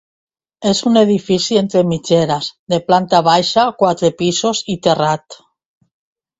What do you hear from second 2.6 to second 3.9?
de planta baixa,